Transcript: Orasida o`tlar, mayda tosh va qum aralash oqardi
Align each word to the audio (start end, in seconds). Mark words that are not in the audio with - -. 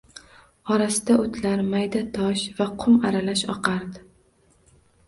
Orasida 0.75 1.17
o`tlar, 1.25 1.61
mayda 1.75 2.03
tosh 2.17 2.49
va 2.63 2.69
qum 2.85 2.99
aralash 3.13 3.49
oqardi 3.59 4.05